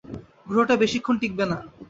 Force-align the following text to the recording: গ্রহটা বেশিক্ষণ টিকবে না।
গ্রহটা 0.47 0.75
বেশিক্ষণ 0.83 1.15
টিকবে 1.21 1.45
না। 1.45 1.57